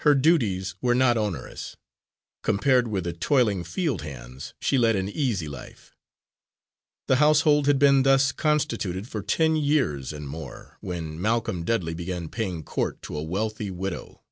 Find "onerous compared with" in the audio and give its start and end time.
1.16-3.04